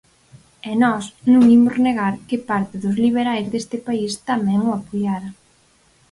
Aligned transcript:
E 0.69 0.71
nós 0.83 1.05
non 1.31 1.43
imos 1.57 1.75
negar 1.87 2.13
que 2.27 2.43
parte 2.49 2.75
dos 2.83 2.95
liberais 3.03 3.47
deste 3.53 3.77
país 3.87 4.11
tamén 4.29 4.59
o 4.69 4.69
apoiaran. 4.79 5.33